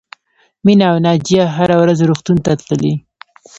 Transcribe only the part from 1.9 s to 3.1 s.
روغتون ته تللې